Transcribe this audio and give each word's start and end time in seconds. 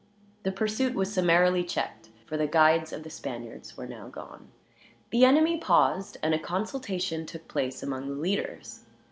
The 0.41 0.51
pursuit 0.51 0.95
was 0.95 1.13
summarily 1.13 1.63
checked, 1.63 2.09
for 2.25 2.35
the 2.35 2.47
guides 2.47 2.91
of 2.91 3.03
the 3.03 3.09
Spaniards 3.11 3.77
were 3.77 3.85
now 3.85 4.07
gone. 4.07 4.47
The 5.11 5.25
enemy 5.25 5.59
paused, 5.59 6.17
and 6.23 6.33
a 6.33 6.39
consultation 6.39 7.27
took 7.27 7.47
place 7.47 7.83
among 7.83 8.07
the 8.09 8.15
leaders. 8.15 8.83